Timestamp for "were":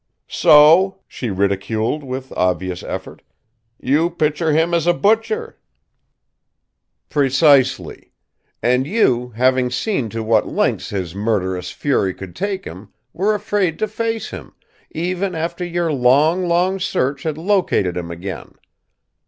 13.13-13.35